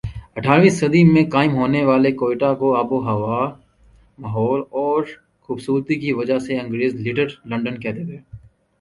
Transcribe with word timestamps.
اٹھارہویں 0.37 0.75
صدی 0.77 1.01
میں 1.05 1.23
قائم 1.31 1.51
ہونے 1.55 1.81
والے 1.85 2.11
کوئٹہ 2.21 2.49
کو 2.59 2.67
آب 2.75 2.89
و 2.91 2.99
ہوا 3.07 3.39
ماحول 4.19 4.61
اور 4.75 5.03
خوبصورتی 5.49 5.95
کی 6.01 6.11
وجہ 6.13 6.37
سے 6.45 6.59
انگریز 6.59 6.95
لٹل 6.97 7.29
لندن 7.45 7.79
کہتے 7.81 8.03
تھے 8.05 8.17